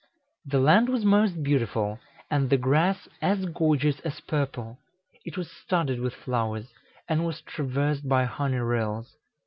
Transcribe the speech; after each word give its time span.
"The 0.47 0.57
land 0.57 0.89
was 0.89 1.05
most 1.05 1.43
beautiful, 1.43 1.99
and 2.31 2.49
the 2.49 2.57
grass 2.57 3.07
as 3.21 3.45
gorgeous 3.45 3.99
as 3.99 4.19
purple; 4.21 4.79
it 5.23 5.37
was 5.37 5.51
studded 5.51 5.99
with 6.01 6.15
flowers, 6.15 6.73
and 7.07 7.23
was 7.23 7.41
traversed 7.41 8.09
by 8.09 8.25
honey 8.25 8.57
rills. 8.57 9.15